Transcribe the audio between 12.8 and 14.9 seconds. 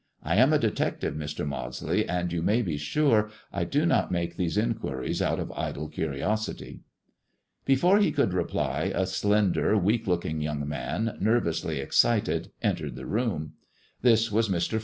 the room. This was IVIr.